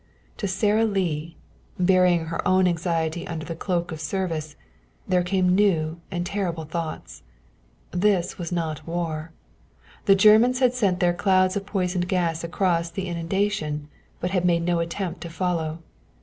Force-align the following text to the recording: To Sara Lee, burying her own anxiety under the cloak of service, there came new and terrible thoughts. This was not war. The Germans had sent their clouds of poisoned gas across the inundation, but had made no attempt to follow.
To 0.37 0.47
Sara 0.47 0.83
Lee, 0.83 1.37
burying 1.77 2.25
her 2.25 2.47
own 2.47 2.67
anxiety 2.67 3.27
under 3.27 3.45
the 3.45 3.55
cloak 3.55 3.91
of 3.91 4.01
service, 4.01 4.55
there 5.07 5.21
came 5.21 5.53
new 5.53 6.01
and 6.09 6.25
terrible 6.25 6.63
thoughts. 6.65 7.21
This 7.91 8.39
was 8.39 8.51
not 8.51 8.87
war. 8.87 9.31
The 10.05 10.15
Germans 10.15 10.57
had 10.57 10.73
sent 10.73 11.01
their 11.01 11.13
clouds 11.13 11.55
of 11.55 11.67
poisoned 11.67 12.07
gas 12.07 12.43
across 12.43 12.89
the 12.89 13.07
inundation, 13.07 13.89
but 14.19 14.31
had 14.31 14.43
made 14.43 14.63
no 14.63 14.79
attempt 14.79 15.21
to 15.21 15.29
follow. 15.29 15.83